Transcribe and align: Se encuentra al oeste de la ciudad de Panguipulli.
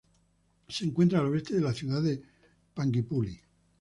Se 0.67 0.83
encuentra 0.83 1.19
al 1.19 1.27
oeste 1.27 1.53
de 1.53 1.61
la 1.61 1.75
ciudad 1.75 2.01
de 2.01 2.19
Panguipulli. 2.73 3.39